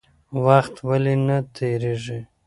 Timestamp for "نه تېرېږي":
1.27-2.19